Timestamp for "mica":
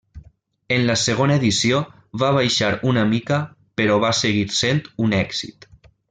3.13-3.37